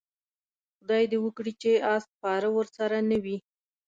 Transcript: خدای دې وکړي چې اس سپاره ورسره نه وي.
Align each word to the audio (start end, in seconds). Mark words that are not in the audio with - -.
خدای 0.77 1.03
دې 1.11 1.17
وکړي 1.25 1.53
چې 1.61 1.71
اس 1.95 2.03
سپاره 2.13 2.47
ورسره 2.57 2.97
نه 3.09 3.17
وي. 3.23 3.37